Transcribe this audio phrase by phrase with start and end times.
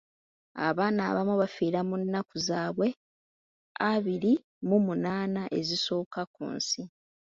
[0.67, 2.87] Abaana abamu bafiira mu nnnaku zaabwe
[3.91, 4.33] abiri
[4.67, 6.81] mu omunaana ezisooka ku nsi.